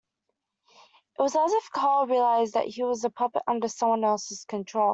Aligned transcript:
It 1.19 1.21
was 1.21 1.35
as 1.35 1.51
if 1.53 1.69
Carl 1.69 2.07
realised 2.07 2.55
that 2.55 2.65
he 2.65 2.81
was 2.83 3.03
a 3.03 3.11
puppet 3.11 3.43
under 3.47 3.67
someone 3.67 4.03
else's 4.03 4.45
control. 4.45 4.89